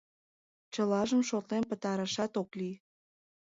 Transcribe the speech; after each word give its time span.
Чылажым 0.73 1.21
шотлен 1.29 1.63
пытарашат 1.69 2.33
ок 2.41 2.49
лий! 2.59 2.75